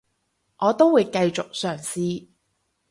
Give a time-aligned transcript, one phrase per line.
[0.57, 2.27] 我都會繼續嘗試